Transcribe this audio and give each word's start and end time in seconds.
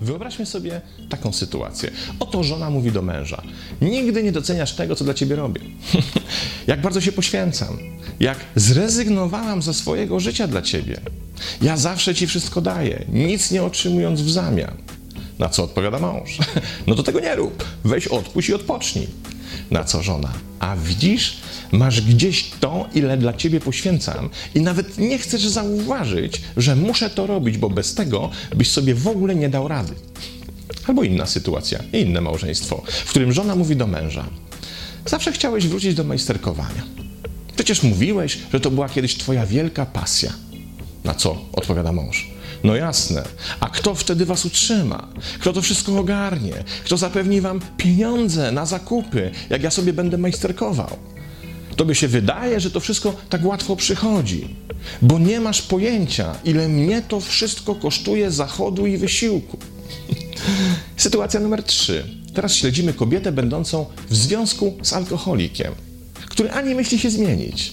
Wyobraźmy 0.00 0.46
sobie 0.46 0.80
taką 1.08 1.32
sytuację. 1.32 1.90
Oto 2.20 2.42
żona 2.42 2.70
mówi 2.70 2.92
do 2.92 3.02
męża: 3.02 3.42
Nigdy 3.80 4.22
nie 4.22 4.32
doceniasz 4.32 4.74
tego, 4.74 4.96
co 4.96 5.04
dla 5.04 5.14
ciebie 5.14 5.36
robię. 5.36 5.60
jak 6.66 6.80
bardzo 6.80 7.00
się 7.00 7.12
poświęcam. 7.12 7.78
Jak 8.20 8.38
zrezygnowałam 8.56 9.62
ze 9.62 9.74
swojego 9.74 10.20
życia 10.20 10.48
dla 10.48 10.62
ciebie. 10.62 11.00
Ja 11.62 11.76
zawsze 11.76 12.14
ci 12.14 12.26
wszystko 12.26 12.60
daję, 12.60 13.04
nic 13.08 13.50
nie 13.50 13.62
otrzymując 13.62 14.20
w 14.20 14.30
zamian. 14.30 14.76
Na 15.38 15.48
co 15.48 15.64
odpowiada 15.64 15.98
mąż? 15.98 16.38
No 16.86 16.94
to 16.94 17.02
tego 17.02 17.20
nie 17.20 17.34
rób. 17.34 17.64
Weź 17.84 18.08
odpuść 18.08 18.48
i 18.48 18.54
odpocznij. 18.54 19.08
Na 19.70 19.84
co 19.84 20.02
żona? 20.02 20.32
A 20.60 20.76
widzisz, 20.76 21.36
masz 21.72 22.00
gdzieś 22.00 22.50
to, 22.60 22.88
ile 22.94 23.16
dla 23.16 23.32
ciebie 23.32 23.60
poświęcam, 23.60 24.28
i 24.54 24.60
nawet 24.60 24.98
nie 24.98 25.18
chcesz 25.18 25.46
zauważyć, 25.46 26.42
że 26.56 26.76
muszę 26.76 27.10
to 27.10 27.26
robić, 27.26 27.58
bo 27.58 27.70
bez 27.70 27.94
tego 27.94 28.30
byś 28.56 28.70
sobie 28.70 28.94
w 28.94 29.08
ogóle 29.08 29.34
nie 29.34 29.48
dał 29.48 29.68
rady. 29.68 29.94
Albo 30.86 31.02
inna 31.02 31.26
sytuacja, 31.26 31.78
inne 31.92 32.20
małżeństwo, 32.20 32.82
w 33.04 33.10
którym 33.10 33.32
żona 33.32 33.56
mówi 33.56 33.76
do 33.76 33.86
męża: 33.86 34.26
Zawsze 35.06 35.32
chciałeś 35.32 35.66
wrócić 35.66 35.94
do 35.94 36.04
majsterkowania. 36.04 36.82
Przecież 37.56 37.82
mówiłeś, 37.82 38.38
że 38.52 38.60
to 38.60 38.70
była 38.70 38.88
kiedyś 38.88 39.16
twoja 39.16 39.46
wielka 39.46 39.86
pasja. 39.86 40.32
Na 41.04 41.14
co 41.14 41.44
odpowiada 41.52 41.92
mąż? 41.92 42.31
No 42.64 42.76
jasne. 42.76 43.22
A 43.60 43.68
kto 43.68 43.94
wtedy 43.94 44.26
was 44.26 44.44
utrzyma? 44.44 45.08
Kto 45.40 45.52
to 45.52 45.62
wszystko 45.62 45.98
ogarnie? 45.98 46.64
Kto 46.84 46.96
zapewni 46.96 47.40
wam 47.40 47.60
pieniądze 47.76 48.52
na 48.52 48.66
zakupy, 48.66 49.30
jak 49.50 49.62
ja 49.62 49.70
sobie 49.70 49.92
będę 49.92 50.18
majsterkował? 50.18 50.96
Tobie 51.76 51.94
się 51.94 52.08
wydaje, 52.08 52.60
że 52.60 52.70
to 52.70 52.80
wszystko 52.80 53.14
tak 53.28 53.44
łatwo 53.44 53.76
przychodzi, 53.76 54.48
bo 55.02 55.18
nie 55.18 55.40
masz 55.40 55.62
pojęcia, 55.62 56.34
ile 56.44 56.68
mnie 56.68 57.02
to 57.02 57.20
wszystko 57.20 57.74
kosztuje 57.74 58.30
zachodu 58.30 58.86
i 58.86 58.96
wysiłku. 58.96 59.58
Sytuacja 60.96 61.40
numer 61.40 61.62
trzy. 61.62 62.04
Teraz 62.34 62.54
śledzimy 62.54 62.92
kobietę 62.92 63.32
będącą 63.32 63.86
w 64.10 64.16
związku 64.16 64.74
z 64.82 64.92
alkoholikiem, 64.92 65.74
który 66.28 66.50
ani 66.50 66.74
myśli 66.74 66.98
się 66.98 67.10
zmienić. 67.10 67.72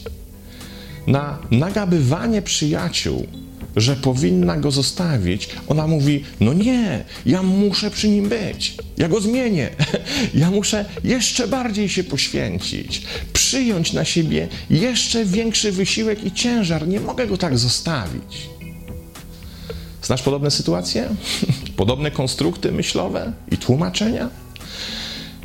Na 1.07 1.39
nagabywanie 1.51 2.41
przyjaciół 2.41 3.27
że 3.75 3.95
powinna 3.95 4.57
go 4.57 4.71
zostawić, 4.71 5.49
ona 5.67 5.87
mówi: 5.87 6.23
No 6.39 6.53
nie, 6.53 7.05
ja 7.25 7.43
muszę 7.43 7.91
przy 7.91 8.09
nim 8.09 8.29
być, 8.29 8.77
ja 8.97 9.07
go 9.07 9.21
zmienię, 9.21 9.69
ja 10.33 10.51
muszę 10.51 10.85
jeszcze 11.03 11.47
bardziej 11.47 11.89
się 11.89 12.03
poświęcić, 12.03 13.01
przyjąć 13.33 13.93
na 13.93 14.05
siebie 14.05 14.47
jeszcze 14.69 15.25
większy 15.25 15.71
wysiłek 15.71 16.23
i 16.23 16.31
ciężar, 16.31 16.87
nie 16.87 16.99
mogę 16.99 17.27
go 17.27 17.37
tak 17.37 17.57
zostawić. 17.57 18.49
Znasz 20.01 20.21
podobne 20.21 20.51
sytuacje? 20.51 21.09
Podobne 21.77 22.11
konstrukty 22.11 22.71
myślowe 22.71 23.33
i 23.51 23.57
tłumaczenia? 23.57 24.29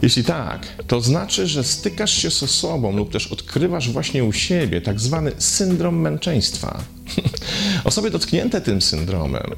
Jeśli 0.02 0.24
tak, 0.24 0.66
to 0.86 1.00
znaczy, 1.00 1.46
że 1.46 1.64
stykasz 1.64 2.12
się 2.22 2.30
z 2.30 2.42
osobą 2.42 2.96
lub 2.96 3.12
też 3.12 3.26
odkrywasz 3.26 3.90
właśnie 3.90 4.24
u 4.24 4.32
siebie 4.32 4.80
tak 4.80 5.00
zwany 5.00 5.32
syndrom 5.38 6.00
męczeństwa. 6.00 6.84
Osoby 7.84 8.10
dotknięte 8.10 8.60
tym 8.60 8.82
syndromem 8.82 9.50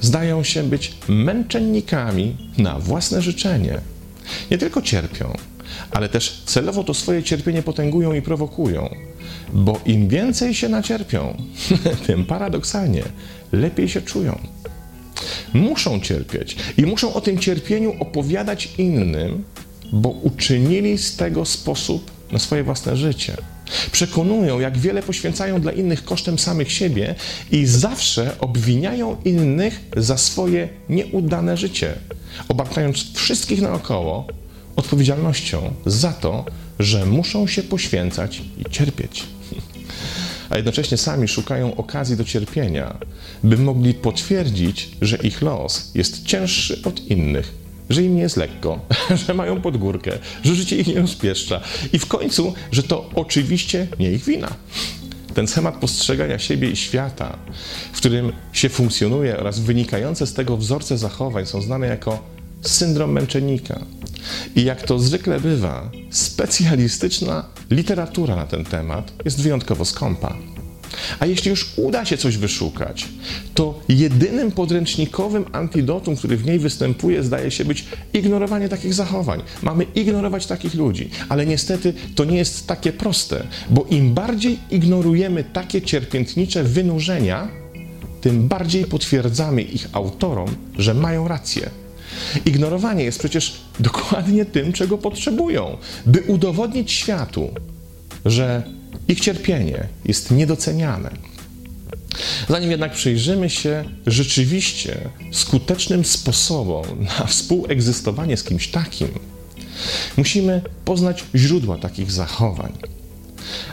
zdają 0.00 0.44
się 0.44 0.62
być 0.62 0.92
męczennikami 1.08 2.36
na 2.58 2.78
własne 2.78 3.22
życzenie. 3.22 3.80
Nie 4.50 4.58
tylko 4.58 4.82
cierpią, 4.82 5.32
ale 5.90 6.08
też 6.08 6.42
celowo 6.46 6.84
to 6.84 6.94
swoje 6.94 7.22
cierpienie 7.22 7.62
potęgują 7.62 8.12
i 8.12 8.22
prowokują, 8.22 8.94
bo 9.52 9.80
im 9.86 10.08
więcej 10.08 10.54
się 10.54 10.68
nacierpią, 10.68 11.36
tym 12.06 12.24
paradoksalnie 12.24 13.02
lepiej 13.52 13.88
się 13.88 14.02
czują. 14.02 14.38
Muszą 15.52 16.00
cierpieć 16.00 16.56
i 16.76 16.86
muszą 16.86 17.14
o 17.14 17.20
tym 17.20 17.38
cierpieniu 17.38 17.96
opowiadać 18.00 18.68
innym, 18.78 19.44
bo 19.92 20.08
uczynili 20.08 20.98
z 20.98 21.16
tego 21.16 21.44
sposób 21.44 22.10
na 22.32 22.38
swoje 22.38 22.64
własne 22.64 22.96
życie. 22.96 23.36
Przekonują, 23.92 24.60
jak 24.60 24.78
wiele 24.78 25.02
poświęcają 25.02 25.60
dla 25.60 25.72
innych 25.72 26.04
kosztem 26.04 26.38
samych 26.38 26.72
siebie 26.72 27.14
i 27.50 27.66
zawsze 27.66 28.38
obwiniają 28.38 29.16
innych 29.24 29.80
za 29.96 30.18
swoje 30.18 30.68
nieudane 30.88 31.56
życie, 31.56 31.94
obarczając 32.48 33.12
wszystkich 33.14 33.62
naokoło 33.62 34.26
odpowiedzialnością 34.76 35.74
za 35.86 36.12
to, 36.12 36.44
że 36.78 37.06
muszą 37.06 37.46
się 37.46 37.62
poświęcać 37.62 38.42
i 38.58 38.70
cierpieć. 38.70 39.22
A 40.50 40.56
jednocześnie 40.56 40.96
sami 40.96 41.28
szukają 41.28 41.76
okazji 41.76 42.16
do 42.16 42.24
cierpienia, 42.24 42.98
by 43.44 43.56
mogli 43.56 43.94
potwierdzić, 43.94 44.88
że 45.00 45.16
ich 45.16 45.42
los 45.42 45.90
jest 45.94 46.24
cięższy 46.24 46.82
od 46.84 47.06
innych 47.06 47.59
że 47.90 48.02
im 48.02 48.16
nie 48.16 48.22
jest 48.22 48.36
lekko, 48.36 48.80
że 49.26 49.34
mają 49.34 49.60
podgórkę, 49.60 50.18
że 50.44 50.54
życie 50.54 50.76
ich 50.76 50.86
nie 50.86 51.00
rozpieszcza 51.00 51.60
i 51.92 51.98
w 51.98 52.06
końcu, 52.06 52.54
że 52.72 52.82
to 52.82 53.10
oczywiście 53.14 53.86
nie 53.98 54.12
ich 54.12 54.24
wina. 54.24 54.48
Ten 55.34 55.48
schemat 55.48 55.76
postrzegania 55.76 56.38
siebie 56.38 56.70
i 56.70 56.76
świata, 56.76 57.38
w 57.92 57.96
którym 57.96 58.32
się 58.52 58.68
funkcjonuje 58.68 59.38
oraz 59.38 59.58
wynikające 59.58 60.26
z 60.26 60.34
tego 60.34 60.56
wzorce 60.56 60.98
zachowań 60.98 61.46
są 61.46 61.62
znane 61.62 61.86
jako 61.86 62.22
syndrom 62.60 63.12
męczennika. 63.12 63.80
I 64.56 64.64
jak 64.64 64.82
to 64.82 64.98
zwykle 64.98 65.40
bywa, 65.40 65.90
specjalistyczna 66.10 67.44
literatura 67.70 68.36
na 68.36 68.46
ten 68.46 68.64
temat 68.64 69.12
jest 69.24 69.42
wyjątkowo 69.42 69.84
skąpa. 69.84 70.36
A 71.18 71.26
jeśli 71.26 71.50
już 71.50 71.72
uda 71.76 72.04
się 72.04 72.16
coś 72.16 72.36
wyszukać, 72.36 73.08
to 73.54 73.80
jedynym 73.88 74.52
podręcznikowym 74.52 75.44
antidotum, 75.52 76.16
który 76.16 76.36
w 76.36 76.46
niej 76.46 76.58
występuje, 76.58 77.22
zdaje 77.22 77.50
się 77.50 77.64
być 77.64 77.84
ignorowanie 78.12 78.68
takich 78.68 78.94
zachowań. 78.94 79.42
Mamy 79.62 79.84
ignorować 79.94 80.46
takich 80.46 80.74
ludzi, 80.74 81.10
ale 81.28 81.46
niestety 81.46 81.94
to 82.14 82.24
nie 82.24 82.36
jest 82.36 82.66
takie 82.66 82.92
proste, 82.92 83.46
bo 83.70 83.86
im 83.90 84.14
bardziej 84.14 84.58
ignorujemy 84.70 85.44
takie 85.44 85.82
cierpiętnicze 85.82 86.64
wynurzenia, 86.64 87.48
tym 88.20 88.48
bardziej 88.48 88.84
potwierdzamy 88.84 89.62
ich 89.62 89.88
autorom, 89.92 90.48
że 90.78 90.94
mają 90.94 91.28
rację. 91.28 91.70
Ignorowanie 92.46 93.04
jest 93.04 93.18
przecież 93.18 93.60
dokładnie 93.80 94.44
tym, 94.44 94.72
czego 94.72 94.98
potrzebują, 94.98 95.76
by 96.06 96.20
udowodnić 96.20 96.92
światu, 96.92 97.50
że 98.24 98.62
ich 99.08 99.20
cierpienie 99.20 99.88
jest 100.04 100.30
niedoceniane. 100.30 101.10
Zanim 102.48 102.70
jednak 102.70 102.92
przyjrzymy 102.92 103.50
się 103.50 103.84
rzeczywiście 104.06 105.10
skutecznym 105.32 106.04
sposobom 106.04 106.84
na 107.18 107.26
współegzystowanie 107.26 108.36
z 108.36 108.44
kimś 108.44 108.68
takim, 108.68 109.08
musimy 110.16 110.62
poznać 110.84 111.24
źródła 111.34 111.78
takich 111.78 112.12
zachowań. 112.12 112.72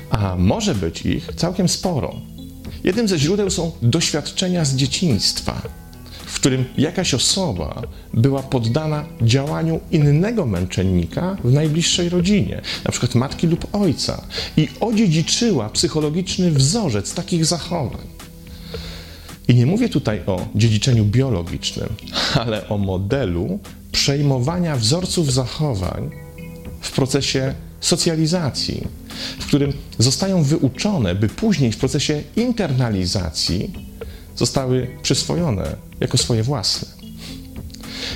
A 0.10 0.36
może 0.36 0.76
być 0.76 1.02
ich 1.02 1.30
całkiem 1.36 1.70
sporo. 1.70 2.16
Jednym 2.84 3.08
ze 3.08 3.20
źródeł 3.20 3.50
są 3.50 3.72
doświadczenia 3.82 4.66
z 4.66 4.76
dzieciństwa 4.76 5.62
w 6.28 6.36
którym 6.36 6.66
jakaś 6.78 7.14
osoba 7.14 7.82
była 8.14 8.44
poddana 8.44 9.06
działaniu 9.22 9.80
innego 9.92 10.46
męczennika 10.46 11.38
w 11.44 11.54
najbliższej 11.54 12.10
rodzinie, 12.10 12.62
na 12.86 12.92
przykład 12.92 13.16
matki 13.16 13.48
lub 13.48 13.76
ojca, 13.76 14.22
i 14.58 14.70
odziedziczyła 14.80 15.70
psychologiczny 15.70 16.52
wzorzec 16.52 17.14
takich 17.14 17.46
zachowań. 17.46 18.08
I 19.48 19.56
nie 19.56 19.66
mówię 19.66 19.90
tutaj 19.90 20.22
o 20.26 20.48
dziedziczeniu 20.56 21.06
biologicznym, 21.06 21.90
ale 22.34 22.70
o 22.70 22.78
modelu 22.78 23.60
przejmowania 23.92 24.76
wzorców 24.76 25.34
zachowań 25.34 26.10
w 26.82 26.92
procesie 26.92 27.54
socjalizacji, 27.80 28.88
w 29.40 29.46
którym 29.46 29.74
zostają 30.00 30.44
wyuczone, 30.44 31.16
by 31.16 31.30
później 31.30 31.72
w 31.72 31.78
procesie 31.78 32.24
internalizacji 32.36 33.74
zostały 34.38 34.88
przyswojone 35.02 35.76
jako 36.00 36.18
swoje 36.18 36.44
własne. 36.44 36.98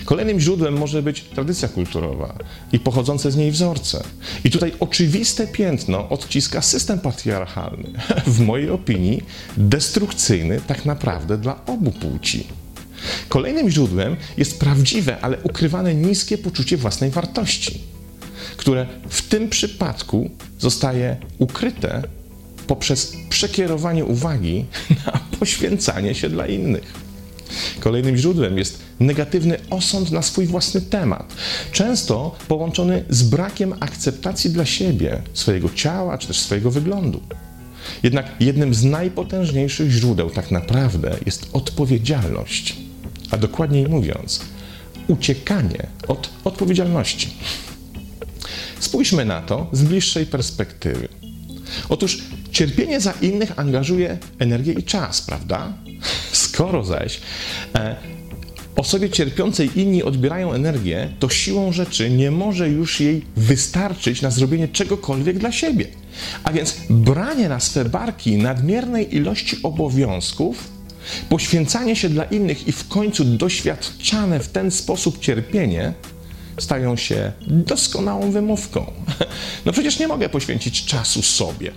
Kolejnym 0.05 0.39
źródłem 0.39 0.77
może 0.77 1.01
być 1.01 1.21
tradycja 1.21 1.67
kulturowa 1.67 2.35
i 2.71 2.79
pochodzące 2.79 3.31
z 3.31 3.35
niej 3.35 3.51
wzorce. 3.51 4.03
I 4.43 4.51
tutaj 4.51 4.73
oczywiste 4.79 5.47
piętno 5.47 6.09
odciska 6.09 6.61
system 6.61 6.99
patriarchalny, 6.99 7.89
w 8.27 8.39
mojej 8.39 8.69
opinii 8.69 9.23
destrukcyjny 9.57 10.61
tak 10.67 10.85
naprawdę 10.85 11.37
dla 11.37 11.65
obu 11.65 11.91
płci. 11.91 12.47
Kolejnym 13.29 13.69
źródłem 13.69 14.15
jest 14.37 14.59
prawdziwe, 14.59 15.21
ale 15.21 15.37
ukrywane 15.43 15.95
niskie 15.95 16.37
poczucie 16.37 16.77
własnej 16.77 17.09
wartości, 17.09 17.81
które 18.57 18.87
w 19.09 19.21
tym 19.21 19.49
przypadku 19.49 20.29
zostaje 20.59 21.17
ukryte 21.37 22.03
poprzez 22.67 23.13
przekierowanie 23.29 24.05
uwagi 24.05 24.65
na 25.05 25.19
poświęcanie 25.41 26.15
się 26.15 26.29
dla 26.29 26.47
innych. 26.47 26.93
Kolejnym 27.79 28.17
źródłem 28.17 28.57
jest 28.57 28.79
negatywny 28.99 29.57
osąd 29.69 30.11
na 30.11 30.21
swój 30.21 30.45
własny 30.45 30.81
temat, 30.81 31.33
często 31.71 32.35
połączony 32.47 33.05
z 33.09 33.23
brakiem 33.23 33.73
akceptacji 33.79 34.49
dla 34.49 34.65
siebie, 34.65 35.21
swojego 35.33 35.69
ciała 35.75 36.17
czy 36.17 36.27
też 36.27 36.39
swojego 36.39 36.71
wyglądu. 36.71 37.21
Jednak 38.03 38.25
jednym 38.39 38.73
z 38.73 38.83
najpotężniejszych 38.83 39.91
źródeł 39.91 40.29
tak 40.29 40.51
naprawdę 40.51 41.17
jest 41.25 41.49
odpowiedzialność, 41.53 42.75
a 43.31 43.37
dokładniej 43.37 43.87
mówiąc, 43.87 44.41
uciekanie 45.07 45.87
od 46.07 46.29
odpowiedzialności. 46.43 47.29
Spójrzmy 48.79 49.25
na 49.25 49.41
to 49.41 49.67
z 49.71 49.83
bliższej 49.83 50.25
perspektywy. 50.25 51.07
Otóż 51.89 52.23
cierpienie 52.61 52.99
za 52.99 53.13
innych 53.21 53.59
angażuje 53.59 54.17
energię 54.39 54.73
i 54.73 54.83
czas, 54.83 55.21
prawda? 55.21 55.73
Skoro 56.31 56.83
zaś 56.83 57.19
e, 57.75 57.95
osobie 58.75 59.09
cierpiącej 59.09 59.69
inni 59.75 60.03
odbierają 60.03 60.53
energię, 60.53 61.09
to 61.19 61.29
siłą 61.29 61.71
rzeczy 61.71 62.09
nie 62.09 62.31
może 62.31 62.69
już 62.69 62.99
jej 62.99 63.25
wystarczyć 63.35 64.21
na 64.21 64.31
zrobienie 64.31 64.67
czegokolwiek 64.67 65.39
dla 65.39 65.51
siebie. 65.51 65.85
A 66.43 66.51
więc 66.51 66.75
branie 66.89 67.49
na 67.49 67.59
swe 67.59 67.85
barki 67.85 68.37
nadmiernej 68.37 69.15
ilości 69.15 69.57
obowiązków, 69.63 70.69
poświęcanie 71.29 71.95
się 71.95 72.09
dla 72.09 72.23
innych 72.23 72.67
i 72.67 72.71
w 72.71 72.87
końcu 72.87 73.25
doświadczane 73.25 74.39
w 74.39 74.49
ten 74.49 74.71
sposób 74.71 75.19
cierpienie 75.19 75.93
stają 76.59 76.95
się 76.95 77.31
doskonałą 77.47 78.31
wymówką. 78.31 78.85
No 79.65 79.71
przecież 79.71 79.99
nie 79.99 80.07
mogę 80.07 80.29
poświęcić 80.29 80.85
czasu 80.85 81.21
sobie, 81.21 81.71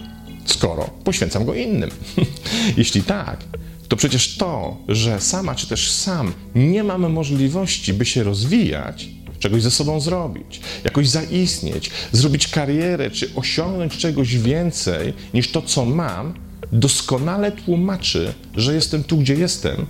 skoro 0.44 0.90
poświęcam 1.04 1.44
go 1.44 1.54
innym. 1.54 1.90
Jeśli 2.76 3.02
tak, 3.02 3.44
to 3.88 3.96
przecież 3.96 4.36
to, 4.36 4.76
że 4.88 5.20
sama 5.20 5.54
czy 5.54 5.66
też 5.66 5.90
sam 5.90 6.32
nie 6.54 6.84
mam 6.84 7.12
możliwości, 7.12 7.92
by 7.94 8.04
się 8.04 8.22
rozwijać, 8.22 9.08
czegoś 9.38 9.62
ze 9.62 9.70
sobą 9.70 10.00
zrobić, 10.00 10.60
jakoś 10.84 11.08
zaistnieć, 11.08 11.90
zrobić 12.12 12.48
karierę 12.48 13.10
czy 13.10 13.34
osiągnąć 13.34 13.96
czegoś 13.96 14.36
więcej 14.36 15.12
niż 15.34 15.50
to, 15.50 15.62
co 15.62 15.84
mam, 15.84 16.34
doskonale 16.72 17.52
tłumaczy, 17.52 18.34
że 18.56 18.74
jestem 18.74 19.04
tu, 19.04 19.16
gdzie 19.16 19.34
jestem, 19.34 19.86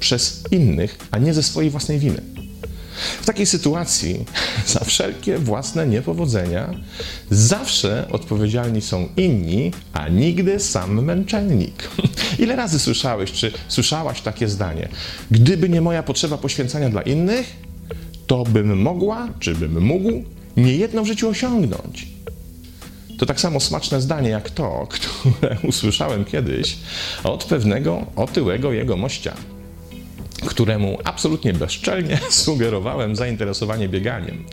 przez 0.00 0.44
innych, 0.50 0.98
a 1.10 1.18
nie 1.18 1.34
ze 1.34 1.42
swojej 1.42 1.70
własnej 1.70 1.98
winy. 1.98 2.22
W 3.22 3.26
takiej 3.26 3.46
sytuacji 3.46 4.24
za 4.74 4.84
wszelkie 4.84 5.38
własne 5.38 5.86
niepowodzenia 5.86 6.74
zawsze 7.30 8.08
odpowiedzialni 8.10 8.80
są 8.80 9.08
inni, 9.16 9.72
a 9.92 10.08
nigdy 10.08 10.60
sam 10.60 11.04
męczennik. 11.04 11.90
Ile 12.38 12.56
razy 12.56 12.78
słyszałeś, 12.78 13.32
czy 13.32 13.52
słyszałaś 13.68 14.20
takie 14.20 14.48
zdanie? 14.48 14.88
Gdyby 15.30 15.68
nie 15.68 15.80
moja 15.80 16.02
potrzeba 16.02 16.38
poświęcania 16.38 16.90
dla 16.90 17.02
innych, 17.02 17.56
to 18.26 18.44
bym 18.44 18.82
mogła, 18.82 19.28
czy 19.40 19.54
bym 19.54 19.80
mógł 19.80 20.24
niejedno 20.56 21.02
w 21.02 21.06
życiu 21.06 21.28
osiągnąć. 21.28 22.08
To 23.18 23.26
tak 23.26 23.40
samo 23.40 23.60
smaczne 23.60 24.00
zdanie 24.00 24.30
jak 24.30 24.50
to, 24.50 24.86
które 24.94 25.56
usłyszałem 25.62 26.24
kiedyś 26.24 26.76
od 27.24 27.44
pewnego 27.44 28.06
otyłego 28.16 28.72
jego 28.72 28.96
mościa 28.96 29.34
któremu 30.40 30.98
absolutnie 31.04 31.52
bezczelnie 31.52 32.18
sugerowałem 32.30 33.16
zainteresowanie 33.16 33.88
bieganiem. 33.88 34.44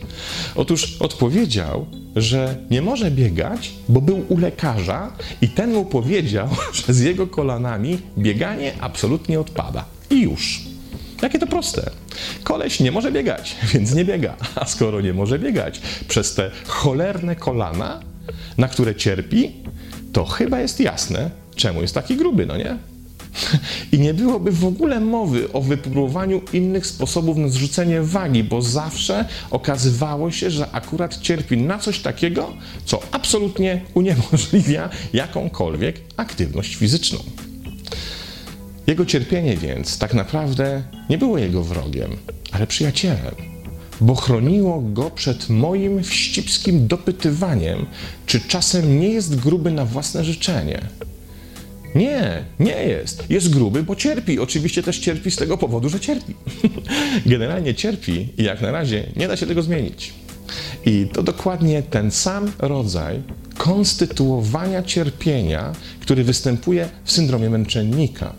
Otóż 0.56 0.98
odpowiedział, 1.00 1.86
że 2.16 2.56
nie 2.70 2.82
może 2.82 3.12
biegać, 3.12 3.74
bo 3.90 4.02
był 4.02 4.26
u 4.30 4.38
lekarza 4.38 5.12
i 5.42 5.50
ten 5.50 5.74
mu 5.74 5.86
powiedział, 5.86 6.50
że 6.88 6.94
z 6.94 7.00
jego 7.00 7.28
kolanami 7.28 8.00
bieganie 8.18 8.74
absolutnie 8.80 9.40
odpada. 9.40 9.86
I 10.10 10.22
już. 10.22 10.62
Jakie 11.22 11.40
to 11.40 11.48
proste. 11.48 11.92
Koleś 12.44 12.80
nie 12.80 12.92
może 12.92 13.12
biegać, 13.12 13.56
więc 13.74 13.94
nie 13.94 14.06
biega. 14.06 14.36
A 14.56 14.66
skoro 14.66 15.02
nie 15.02 15.14
może 15.14 15.40
biegać 15.40 15.82
przez 16.08 16.36
te 16.36 16.52
cholerne 16.66 17.36
kolana, 17.36 18.00
na 18.58 18.68
które 18.68 18.96
cierpi, 18.96 19.52
to 20.14 20.26
chyba 20.26 20.60
jest 20.60 20.80
jasne, 20.80 21.32
czemu 21.56 21.82
jest 21.82 21.94
taki 21.94 22.16
gruby, 22.16 22.46
no 22.46 22.58
nie? 22.58 22.78
I 23.92 24.00
nie 24.00 24.14
byłoby 24.14 24.52
w 24.52 24.66
ogóle 24.66 25.00
mowy 25.00 25.54
o 25.54 25.62
wypróbowaniu 25.62 26.42
innych 26.54 26.88
sposobów 26.88 27.38
na 27.38 27.48
zrzucenie 27.48 28.02
wagi, 28.02 28.44
bo 28.44 28.62
zawsze 28.62 29.26
okazywało 29.52 30.32
się, 30.32 30.52
że 30.52 30.72
akurat 30.72 31.20
cierpi 31.20 31.58
na 31.58 31.80
coś 31.80 32.00
takiego, 32.00 32.54
co 32.86 33.02
absolutnie 33.12 33.82
uniemożliwia 33.94 34.90
jakąkolwiek 35.14 36.02
aktywność 36.18 36.76
fizyczną. 36.76 37.20
Jego 38.88 39.06
cierpienie 39.06 39.58
więc 39.58 39.98
tak 39.98 40.14
naprawdę 40.14 40.84
nie 41.10 41.18
było 41.18 41.38
jego 41.38 41.64
wrogiem, 41.64 42.18
ale 42.52 42.68
przyjacielem, 42.68 43.36
bo 44.02 44.16
chroniło 44.16 44.82
go 44.82 45.12
przed 45.12 45.50
moim 45.50 46.04
wścibskim 46.04 46.88
dopytywaniem, 46.88 47.86
czy 48.26 48.42
czasem 48.42 49.00
nie 49.00 49.10
jest 49.10 49.36
gruby 49.36 49.72
na 49.72 49.86
własne 49.86 50.24
życzenie 50.24 50.82
nie, 51.98 52.44
nie 52.60 52.84
jest. 52.84 53.30
Jest 53.30 53.50
gruby, 53.50 53.84
bo 53.84 53.96
cierpi. 53.96 54.40
Oczywiście 54.40 54.84
też 54.84 55.00
cierpi 55.00 55.32
z 55.32 55.36
tego 55.36 55.58
powodu, 55.58 55.90
że 55.90 56.00
cierpi. 56.00 56.34
Generalnie 57.26 57.76
cierpi 57.76 58.30
i 58.38 58.44
jak 58.44 58.62
na 58.62 58.72
razie 58.72 59.04
nie 59.16 59.28
da 59.28 59.38
się 59.38 59.48
tego 59.48 59.62
zmienić. 59.62 60.14
I 60.86 61.08
to 61.14 61.24
dokładnie 61.24 61.84
ten 61.84 62.12
sam 62.12 62.52
rodzaj 62.60 63.22
konstytuowania 63.58 64.84
cierpienia, 64.84 65.74
który 66.00 66.24
występuje 66.24 66.90
w 67.04 67.12
syndromie 67.12 67.50
męczennika. 67.50 68.34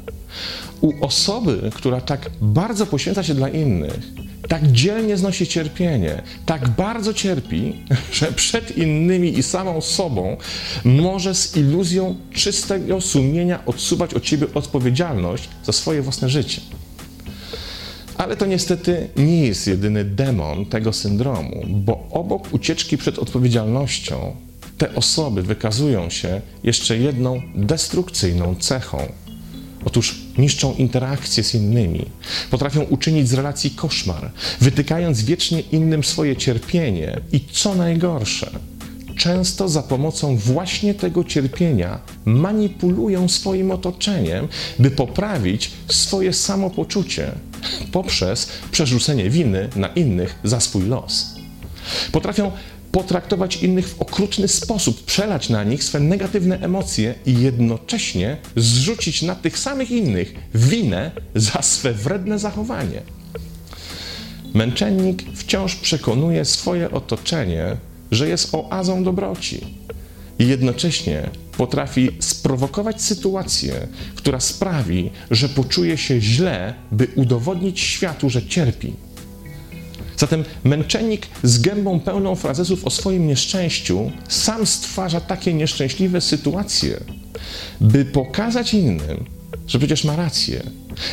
U 0.80 1.04
osoby, 1.04 1.70
która 1.74 2.00
tak 2.00 2.30
bardzo 2.40 2.86
poświęca 2.86 3.22
się 3.22 3.34
dla 3.34 3.48
innych, 3.48 4.00
tak 4.48 4.72
dzielnie 4.72 5.16
znosi 5.16 5.46
cierpienie, 5.46 6.22
tak 6.46 6.68
bardzo 6.68 7.14
cierpi, 7.14 7.84
że 8.12 8.32
przed 8.32 8.76
innymi 8.76 9.38
i 9.38 9.42
samą 9.42 9.80
sobą 9.80 10.36
może 10.84 11.34
z 11.34 11.56
iluzją 11.56 12.16
czystego 12.32 13.00
sumienia 13.00 13.66
odsuwać 13.66 14.14
od 14.14 14.22
ciebie 14.22 14.46
odpowiedzialność 14.54 15.48
za 15.64 15.72
swoje 15.72 16.02
własne 16.02 16.28
życie. 16.28 16.60
Ale 18.16 18.36
to 18.36 18.46
niestety 18.46 19.08
nie 19.16 19.46
jest 19.46 19.66
jedyny 19.66 20.04
demon 20.04 20.66
tego 20.66 20.92
syndromu, 20.92 21.64
bo 21.68 22.08
obok 22.10 22.54
ucieczki 22.54 22.98
przed 22.98 23.18
odpowiedzialnością, 23.18 24.36
te 24.78 24.94
osoby 24.94 25.42
wykazują 25.42 26.10
się 26.10 26.40
jeszcze 26.64 26.98
jedną 26.98 27.42
destrukcyjną 27.54 28.54
cechą 28.54 28.98
Otóż 29.84 30.14
niszczą 30.38 30.74
interakcje 30.74 31.44
z 31.44 31.54
innymi, 31.54 32.06
potrafią 32.50 32.82
uczynić 32.82 33.28
z 33.28 33.34
relacji 33.34 33.70
koszmar, 33.70 34.30
wytykając 34.60 35.22
wiecznie 35.22 35.60
innym 35.60 36.04
swoje 36.04 36.36
cierpienie 36.36 37.20
i 37.32 37.40
co 37.52 37.74
najgorsze, 37.74 38.50
często 39.16 39.68
za 39.68 39.82
pomocą 39.82 40.36
właśnie 40.36 40.94
tego 40.94 41.24
cierpienia 41.24 42.00
manipulują 42.24 43.28
swoim 43.28 43.70
otoczeniem, 43.70 44.48
by 44.78 44.90
poprawić 44.90 45.70
swoje 45.88 46.32
samopoczucie 46.32 47.32
poprzez 47.92 48.48
przerzucenie 48.70 49.30
winy 49.30 49.68
na 49.76 49.88
innych 49.88 50.38
za 50.44 50.60
swój 50.60 50.82
los. 50.82 51.34
Potrafią 52.12 52.52
potraktować 52.92 53.56
innych 53.56 53.88
w 53.88 54.00
okrutny 54.00 54.48
sposób, 54.48 55.04
przelać 55.04 55.48
na 55.48 55.64
nich 55.64 55.84
swe 55.84 56.00
negatywne 56.00 56.60
emocje 56.60 57.14
i 57.26 57.40
jednocześnie 57.40 58.36
zrzucić 58.56 59.22
na 59.22 59.34
tych 59.34 59.58
samych 59.58 59.90
innych 59.90 60.34
winę 60.54 61.10
za 61.34 61.62
swe 61.62 61.92
wredne 61.92 62.38
zachowanie. 62.38 63.02
Męczennik 64.54 65.22
wciąż 65.34 65.76
przekonuje 65.76 66.44
swoje 66.44 66.90
otoczenie, 66.90 67.76
że 68.10 68.28
jest 68.28 68.54
oazą 68.54 69.04
dobroci 69.04 69.60
i 70.38 70.48
jednocześnie 70.48 71.30
potrafi 71.56 72.10
sprowokować 72.20 73.02
sytuację, 73.02 73.88
która 74.14 74.40
sprawi, 74.40 75.10
że 75.30 75.48
poczuje 75.48 75.98
się 75.98 76.20
źle, 76.20 76.74
by 76.92 77.08
udowodnić 77.16 77.80
światu, 77.80 78.30
że 78.30 78.42
cierpi. 78.42 78.92
Zatem 80.18 80.44
męczennik 80.64 81.26
z 81.42 81.58
gębą 81.58 82.00
pełną 82.00 82.34
frazesów 82.34 82.84
o 82.84 82.90
swoim 82.90 83.26
nieszczęściu 83.26 84.12
sam 84.28 84.66
stwarza 84.66 85.20
takie 85.20 85.54
nieszczęśliwe 85.54 86.20
sytuacje, 86.20 87.00
by 87.80 88.04
pokazać 88.04 88.74
innym, 88.74 89.24
że 89.66 89.78
przecież 89.78 90.04
ma 90.04 90.16
rację 90.16 90.62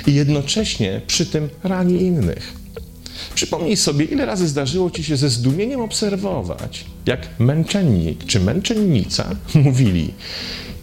i 0.07 0.13
jednocześnie 0.13 1.01
przy 1.07 1.25
tym 1.25 1.49
rani 1.63 2.01
innych. 2.01 2.53
Przypomnij 3.35 3.77
sobie, 3.77 4.05
ile 4.05 4.25
razy 4.25 4.47
zdarzyło 4.47 4.91
ci 4.91 5.03
się 5.03 5.17
ze 5.17 5.29
zdumieniem 5.29 5.81
obserwować, 5.81 6.85
jak 7.05 7.27
męczennik 7.39 8.25
czy 8.25 8.39
męczennica 8.39 9.35
mówili: 9.65 10.13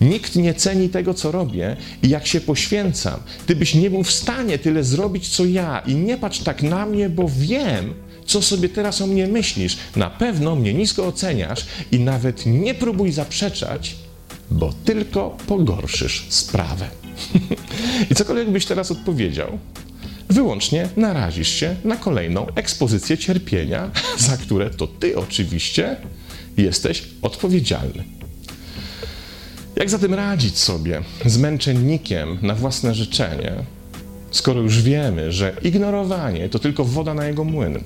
Nikt 0.01 0.37
nie 0.37 0.55
ceni 0.55 0.89
tego, 0.89 1.15
co 1.15 1.33
robię 1.33 1.77
i 2.03 2.09
jak 2.09 2.27
się 2.27 2.41
poświęcam. 2.41 3.21
Ty 3.47 3.57
byś 3.57 3.75
nie 3.75 3.91
był 3.91 4.03
w 4.03 4.13
stanie 4.13 4.59
tyle 4.59 4.85
zrobić, 4.85 5.29
co 5.29 5.45
ja, 5.45 5.83
i 5.87 5.95
nie 5.95 6.19
patrz 6.19 6.39
tak 6.39 6.63
na 6.63 6.87
mnie, 6.87 7.09
bo 7.09 7.29
wiem, 7.39 7.95
co 8.27 8.43
sobie 8.43 8.69
teraz 8.69 9.01
o 9.01 9.07
mnie 9.07 9.27
myślisz. 9.27 9.77
Na 9.97 10.11
pewno 10.11 10.57
mnie 10.57 10.75
nisko 10.75 11.07
oceniasz 11.07 11.67
i 11.93 12.01
nawet 12.01 12.47
nie 12.47 12.75
próbuj 12.75 13.13
zaprzeczać, 13.13 13.97
bo 14.51 14.73
tylko 14.85 15.37
pogorszysz 15.47 16.27
sprawę. 16.29 16.89
I 18.11 18.15
cokolwiek 18.15 18.51
byś 18.51 18.67
teraz 18.67 18.91
odpowiedział, 18.91 19.59
wyłącznie 20.29 20.89
narazisz 20.97 21.49
się 21.49 21.77
na 21.85 21.97
kolejną 21.97 22.47
ekspozycję 22.55 23.19
cierpienia, 23.19 23.91
za 24.29 24.37
które 24.37 24.71
to 24.71 24.87
ty 24.87 25.17
oczywiście 25.17 25.97
jesteś 26.57 27.03
odpowiedzialny. 27.23 28.05
Jak 29.77 29.91
zatem 29.91 30.15
radzić 30.15 30.59
sobie 30.59 31.03
z 31.27 31.39
męczennikiem 31.39 32.39
na 32.43 32.55
własne 32.55 32.95
życzenie, 32.95 33.53
skoro 34.31 34.61
już 34.61 34.83
wiemy, 34.83 35.33
że 35.33 35.57
ignorowanie 35.63 36.49
to 36.49 36.59
tylko 36.59 36.85
woda 36.85 37.15
na 37.15 37.27
jego 37.27 37.45
młyn? 37.45 37.79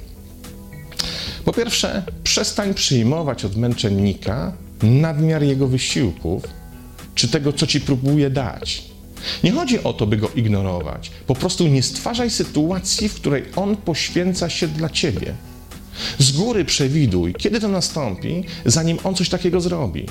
Po 1.47 1.53
pierwsze, 1.53 2.03
przestań 2.25 2.75
przyjmować 2.75 3.45
od 3.45 3.57
męczennika 3.57 4.53
nadmiar 4.83 5.43
jego 5.43 5.67
wysiłków 5.67 6.43
czy 7.15 7.29
tego, 7.29 7.53
co 7.53 7.67
ci 7.67 7.81
próbuje 7.81 8.31
dać. 8.31 8.83
Nie 9.45 9.53
chodzi 9.53 9.83
o 9.83 9.93
to, 9.93 10.07
by 10.07 10.17
go 10.17 10.31
ignorować. 10.35 11.11
Po 11.27 11.35
prostu 11.35 11.67
nie 11.67 11.83
stwarzaj 11.83 12.31
sytuacji, 12.31 13.09
w 13.09 13.15
której 13.15 13.45
on 13.57 13.77
poświęca 13.77 14.49
się 14.49 14.69
dla 14.69 14.89
ciebie. 14.89 15.35
Z 16.19 16.33
góry 16.33 16.65
przewiduj, 16.65 17.35
kiedy 17.35 17.61
to 17.61 17.69
nastąpi, 17.69 18.45
zanim 18.65 18.99
on 19.05 19.15
coś 19.15 19.29
takiego 19.29 19.61
zrobi. 19.61 20.07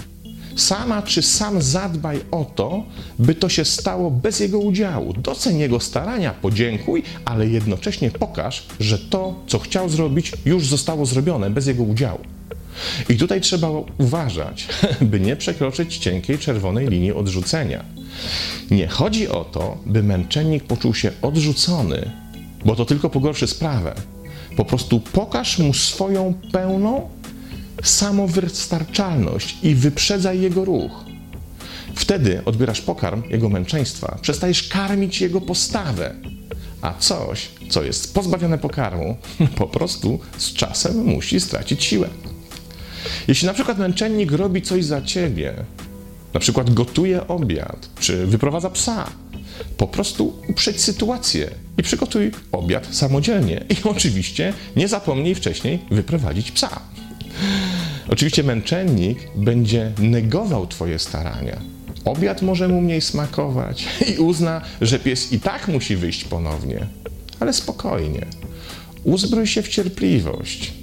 Sama 0.56 1.02
czy 1.02 1.22
sam 1.22 1.62
zadbaj 1.62 2.20
o 2.32 2.46
to, 2.56 2.84
by 3.20 3.36
to 3.36 3.50
się 3.50 3.66
stało 3.66 4.12
bez 4.12 4.40
jego 4.40 4.60
udziału. 4.60 5.14
Doceń 5.14 5.60
jego 5.60 5.80
starania, 5.80 6.34
podziękuj, 6.34 7.04
ale 7.26 7.48
jednocześnie 7.48 8.12
pokaż, 8.12 8.64
że 8.80 9.00
to, 9.00 9.36
co 9.48 9.60
chciał 9.60 9.90
zrobić, 9.90 10.32
już 10.46 10.68
zostało 10.68 11.06
zrobione 11.06 11.50
bez 11.50 11.68
jego 11.68 11.84
udziału. 11.84 12.20
I 13.10 13.18
tutaj 13.18 13.42
trzeba 13.42 13.70
uważać, 13.98 14.68
by 15.12 15.20
nie 15.20 15.36
przekroczyć 15.36 15.98
cienkiej 15.98 16.40
czerwonej 16.40 16.88
linii 16.88 17.12
odrzucenia. 17.12 17.86
Nie 18.72 18.88
chodzi 18.88 19.28
o 19.28 19.44
to, 19.44 19.78
by 19.86 20.04
męczennik 20.04 20.64
poczuł 20.64 20.94
się 20.94 21.12
odrzucony, 21.22 22.12
bo 22.66 22.76
to 22.76 22.86
tylko 22.86 23.10
pogorszy 23.10 23.48
sprawę. 23.48 23.96
Po 24.58 24.66
prostu 24.66 25.00
pokaż 25.00 25.60
mu 25.60 25.74
swoją 25.74 26.34
pełną 26.52 27.10
samowystarczalność 27.84 29.58
i 29.64 29.76
wyprzedzaj 29.76 30.42
jego 30.42 30.66
ruch. 30.66 31.06
Wtedy 31.96 32.42
odbierasz 32.46 32.82
pokarm 32.82 33.24
jego 33.30 33.50
męczeństwa, 33.50 34.18
przestajesz 34.22 34.68
karmić 34.68 35.22
jego 35.22 35.42
postawę, 35.42 36.16
a 36.82 36.94
coś, 37.00 37.50
co 37.70 37.84
jest 37.84 38.14
pozbawione 38.14 38.58
pokarmu, 38.58 39.18
po 39.58 39.68
prostu 39.68 40.20
z 40.38 40.54
czasem 40.54 41.04
musi 41.04 41.40
stracić 41.40 41.84
siłę. 41.84 42.10
Jeśli 43.28 43.48
na 43.48 43.54
przykład 43.54 43.78
męczennik 43.78 44.32
robi 44.32 44.62
coś 44.62 44.86
za 44.86 45.02
ciebie, 45.02 45.54
na 46.34 46.40
przykład 46.40 46.74
gotuje 46.74 47.28
obiad, 47.28 47.90
czy 48.00 48.26
wyprowadza 48.26 48.70
psa, 48.70 49.10
po 49.78 49.88
prostu 49.88 50.34
uprzedź 50.48 50.82
sytuację 50.82 51.50
i 51.78 51.84
przygotuj 51.84 52.32
obiad 52.52 52.88
samodzielnie. 52.92 53.66
I 53.70 53.76
oczywiście 53.84 54.54
nie 54.76 54.88
zapomnij 54.88 55.36
wcześniej 55.36 55.80
wyprowadzić 55.92 56.52
psa. 56.52 56.82
Oczywiście 58.10 58.44
męczennik 58.44 59.18
będzie 59.36 59.92
negował 60.00 60.68
Twoje 60.68 61.00
starania. 61.00 61.62
Obiad 62.06 62.42
może 62.42 62.68
mu 62.68 62.82
mniej 62.82 63.02
smakować 63.02 63.88
i 64.16 64.18
uzna, 64.18 64.62
że 64.82 65.00
pies 65.00 65.34
i 65.34 65.40
tak 65.40 65.68
musi 65.68 65.96
wyjść 65.96 66.24
ponownie. 66.24 66.88
Ale 67.40 67.54
spokojnie. 67.54 68.26
Uzbrój 69.04 69.48
się 69.48 69.62
w 69.62 69.68
cierpliwość. 69.68 70.74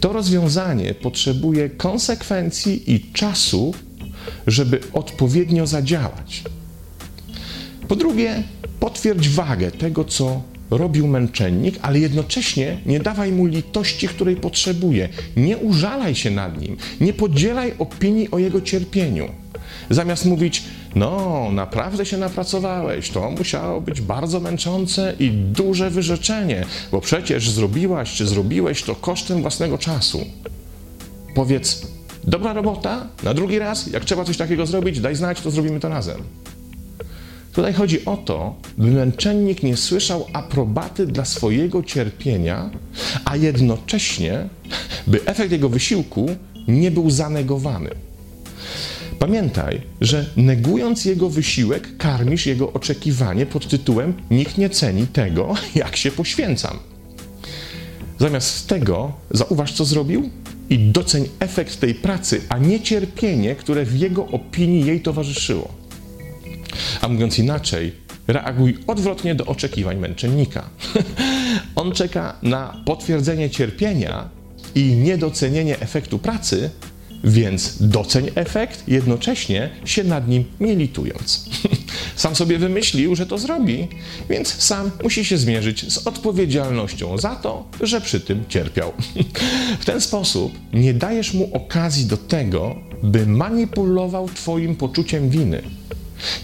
To 0.00 0.12
rozwiązanie 0.12 0.94
potrzebuje 0.94 1.70
konsekwencji 1.70 2.94
i 2.94 3.12
czasu, 3.12 3.74
żeby 4.46 4.80
odpowiednio 4.92 5.66
zadziałać. 5.66 6.42
Po 7.88 7.96
drugie, 7.96 8.42
potwierdź 8.80 9.28
wagę 9.28 9.70
tego, 9.70 10.04
co 10.04 10.42
robił 10.70 11.06
męczennik, 11.06 11.78
ale 11.82 11.98
jednocześnie 11.98 12.78
nie 12.86 13.00
dawaj 13.00 13.32
mu 13.32 13.46
litości, 13.46 14.08
której 14.08 14.36
potrzebuje. 14.36 15.08
Nie 15.36 15.56
użalaj 15.56 16.14
się 16.14 16.30
nad 16.30 16.60
nim, 16.60 16.76
nie 17.00 17.12
podzielaj 17.12 17.74
opinii 17.78 18.30
o 18.30 18.38
jego 18.38 18.60
cierpieniu. 18.60 19.28
Zamiast 19.90 20.24
mówić, 20.24 20.64
no, 20.94 21.48
naprawdę 21.52 22.06
się 22.06 22.16
napracowałeś, 22.16 23.10
to 23.10 23.30
musiało 23.30 23.80
być 23.80 24.00
bardzo 24.00 24.40
męczące 24.40 25.14
i 25.18 25.30
duże 25.30 25.90
wyrzeczenie, 25.90 26.64
bo 26.92 27.00
przecież 27.00 27.50
zrobiłaś 27.50 28.14
czy 28.14 28.26
zrobiłeś 28.26 28.82
to 28.82 28.94
kosztem 28.94 29.42
własnego 29.42 29.78
czasu. 29.78 30.26
Powiedz, 31.34 31.86
dobra 32.24 32.52
robota, 32.52 33.06
na 33.22 33.34
drugi 33.34 33.58
raz, 33.58 33.86
jak 33.86 34.04
trzeba 34.04 34.24
coś 34.24 34.36
takiego 34.36 34.66
zrobić, 34.66 35.00
daj 35.00 35.16
znać, 35.16 35.40
to 35.40 35.50
zrobimy 35.50 35.80
to 35.80 35.88
razem. 35.88 36.22
Tutaj 37.54 37.72
chodzi 37.72 38.04
o 38.04 38.16
to, 38.16 38.54
by 38.78 38.90
męczennik 38.90 39.62
nie 39.62 39.76
słyszał 39.76 40.26
aprobaty 40.32 41.06
dla 41.06 41.24
swojego 41.24 41.82
cierpienia, 41.82 42.70
a 43.24 43.36
jednocześnie, 43.36 44.48
by 45.06 45.24
efekt 45.24 45.52
jego 45.52 45.68
wysiłku 45.68 46.26
nie 46.68 46.90
był 46.90 47.10
zanegowany. 47.10 47.90
Pamiętaj, 49.18 49.80
że 50.00 50.26
negując 50.36 51.04
jego 51.04 51.30
wysiłek, 51.30 51.96
karmisz 51.96 52.46
jego 52.46 52.72
oczekiwanie 52.72 53.46
pod 53.46 53.68
tytułem 53.68 54.14
Nikt 54.30 54.58
nie 54.58 54.70
ceni 54.70 55.06
tego, 55.06 55.54
jak 55.74 55.96
się 55.96 56.10
poświęcam. 56.10 56.78
Zamiast 58.18 58.68
tego, 58.68 59.12
zauważ, 59.30 59.72
co 59.72 59.84
zrobił 59.84 60.30
i 60.70 60.78
doceń 60.78 61.28
efekt 61.40 61.80
tej 61.80 61.94
pracy, 61.94 62.40
a 62.48 62.58
nie 62.58 62.80
cierpienie, 62.80 63.54
które 63.54 63.84
w 63.84 63.98
jego 63.98 64.26
opinii 64.26 64.86
jej 64.86 65.00
towarzyszyło. 65.00 65.83
A 67.00 67.08
mówiąc 67.08 67.38
inaczej, 67.38 67.92
reaguj 68.26 68.78
odwrotnie 68.86 69.34
do 69.34 69.46
oczekiwań 69.46 69.98
męczennika. 69.98 70.70
On 71.76 71.92
czeka 71.92 72.36
na 72.42 72.82
potwierdzenie 72.84 73.50
cierpienia 73.50 74.28
i 74.74 74.84
niedocenienie 74.84 75.80
efektu 75.80 76.18
pracy, 76.18 76.70
więc 77.24 77.76
doceń 77.80 78.30
efekt, 78.34 78.88
jednocześnie 78.88 79.70
się 79.84 80.04
nad 80.04 80.28
nim 80.28 80.44
nie 80.60 80.76
litując. 80.76 81.44
Sam 82.16 82.34
sobie 82.34 82.58
wymyślił, 82.58 83.16
że 83.16 83.26
to 83.26 83.38
zrobi, 83.38 83.88
więc 84.30 84.62
sam 84.62 84.90
musi 85.02 85.24
się 85.24 85.38
zmierzyć 85.38 85.92
z 85.92 86.06
odpowiedzialnością 86.06 87.18
za 87.18 87.36
to, 87.36 87.68
że 87.80 88.00
przy 88.00 88.20
tym 88.20 88.44
cierpiał. 88.48 88.92
W 89.80 89.84
ten 89.84 90.00
sposób 90.00 90.52
nie 90.72 90.94
dajesz 90.94 91.34
mu 91.34 91.54
okazji 91.54 92.06
do 92.06 92.16
tego, 92.16 92.76
by 93.02 93.26
manipulował 93.26 94.28
Twoim 94.28 94.76
poczuciem 94.76 95.30
winy 95.30 95.62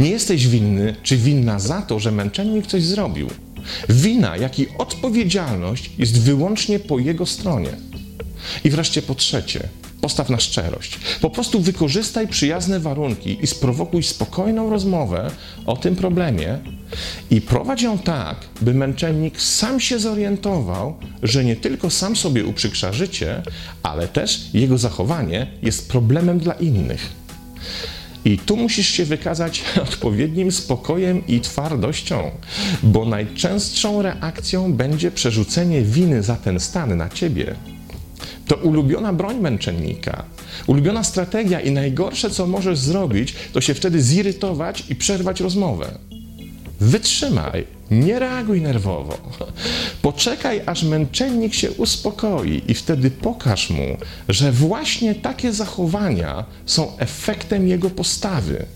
nie 0.01 0.11
jesteś 0.11 0.49
winny 0.49 0.97
czy 1.03 1.17
winna 1.17 1.59
za 1.59 1.83
to, 1.83 2.01
że 2.01 2.13
męczennik 2.13 2.67
coś 2.67 2.83
zrobił. 2.83 3.29
Wina, 3.89 4.37
jak 4.37 4.59
i 4.59 4.67
odpowiedzialność 4.79 5.91
jest 5.99 6.21
wyłącznie 6.21 6.79
po 6.79 6.99
jego 6.99 7.27
stronie. 7.27 7.71
I 8.65 8.71
wreszcie 8.71 9.03
po 9.03 9.15
trzecie, 9.15 9.69
postaw 10.01 10.31
na 10.31 10.41
szczerość. 10.41 10.99
Po 11.21 11.31
prostu 11.31 11.61
wykorzystaj 11.61 12.29
przyjazne 12.29 12.81
warunki 12.81 13.39
i 13.43 13.47
sprowokuj 13.47 14.03
spokojną 14.03 14.71
rozmowę 14.71 15.31
o 15.67 15.77
tym 15.77 15.97
problemie 15.97 16.59
i 17.31 17.41
prowadź 17.41 17.83
ją 17.83 17.99
tak, 17.99 18.37
by 18.61 18.75
męczennik 18.75 19.41
sam 19.41 19.81
się 19.81 19.99
zorientował, 19.99 20.97
że 21.23 21.45
nie 21.45 21.57
tylko 21.57 21.91
sam 21.91 22.17
sobie 22.17 22.45
uprzykrza 22.45 22.93
życie, 22.93 23.43
ale 23.83 24.09
też 24.09 24.41
jego 24.55 24.79
zachowanie 24.79 25.47
jest 25.63 25.89
problemem 25.89 26.39
dla 26.39 26.53
innych. 26.55 27.21
I 28.25 28.39
tu 28.39 28.57
musisz 28.57 28.89
się 28.89 29.05
wykazać 29.05 29.65
odpowiednim 29.89 30.53
spokojem 30.53 31.27
i 31.27 31.41
twardością, 31.41 32.31
bo 32.83 33.05
najczęstszą 33.05 34.03
reakcją 34.03 34.73
będzie 34.73 35.11
przerzucenie 35.11 35.83
winy 35.83 36.23
za 36.23 36.37
ten 36.37 36.61
stan 36.61 36.97
na 36.97 37.09
ciebie. 37.09 37.55
To 38.47 38.57
ulubiona 38.57 39.13
broń 39.13 39.41
męczennika, 39.41 40.25
ulubiona 40.67 41.05
strategia 41.05 41.61
i 41.61 41.71
najgorsze, 41.71 42.31
co 42.31 42.47
możesz 42.47 42.79
zrobić, 42.79 43.35
to 43.53 43.61
się 43.61 43.75
wtedy 43.75 44.03
zirytować 44.03 44.85
i 44.89 44.97
przerwać 44.97 45.41
rozmowę. 45.41 45.99
Wytrzymaj, 46.81 47.67
nie 47.91 48.19
reaguj 48.19 48.61
nerwowo. 48.61 49.19
Poczekaj, 50.03 50.63
aż 50.67 50.83
męczennik 50.83 51.55
się 51.55 51.71
uspokoi 51.71 52.63
i 52.69 52.75
wtedy 52.75 53.11
pokaż 53.11 53.71
mu, 53.71 53.97
że 54.29 54.53
właśnie 54.53 55.15
takie 55.15 55.53
zachowania 55.53 56.45
są 56.67 56.99
efektem 56.99 57.69
jego 57.69 57.91
postawy. 57.91 58.67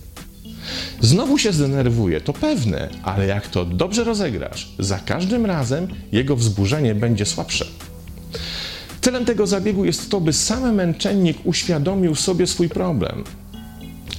Znowu 1.00 1.38
się 1.38 1.52
zdenerwuje, 1.52 2.20
to 2.20 2.32
pewne, 2.32 2.88
ale 3.02 3.26
jak 3.26 3.48
to 3.48 3.64
dobrze 3.64 4.04
rozegrasz, 4.04 4.74
za 4.78 4.98
każdym 4.98 5.46
razem 5.46 5.88
jego 6.12 6.36
wzburzenie 6.36 6.94
będzie 6.94 7.26
słabsze. 7.26 7.66
Celem 9.00 9.24
tego 9.24 9.46
zabiegu 9.46 9.84
jest 9.84 10.10
to, 10.10 10.20
by 10.20 10.32
sam 10.32 10.74
męczennik 10.74 11.38
uświadomił 11.44 12.14
sobie 12.14 12.46
swój 12.46 12.68
problem. 12.68 13.24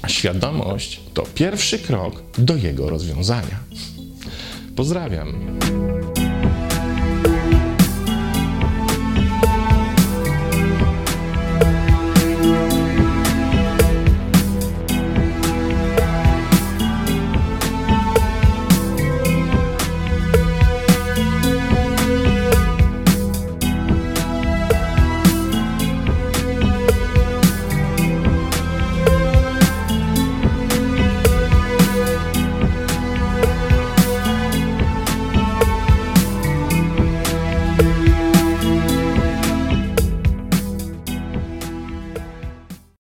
A 0.06 0.10
świadomość 0.10 1.02
to 1.14 1.24
pierwszy 1.36 1.80
krok 1.80 2.22
do 2.38 2.56
jego 2.56 2.90
rozwiązania. 2.90 3.60
Pozdrawiam. 4.76 5.58